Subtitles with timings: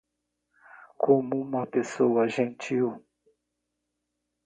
[0.97, 3.05] Como uma pessoa gentil